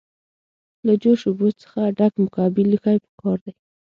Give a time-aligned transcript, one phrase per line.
[0.85, 3.53] له جوش اوبو څخه ډک مکعبي لوښی پکار دی.